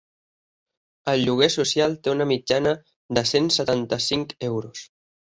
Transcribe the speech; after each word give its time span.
El 1.11 1.25
lloguer 1.25 1.49
social 1.55 1.93
té 2.07 2.11
una 2.13 2.25
mitjana 2.31 2.71
de 3.17 3.23
cent 3.33 3.49
setanta-cinc 3.57 4.33
euros. 4.49 4.83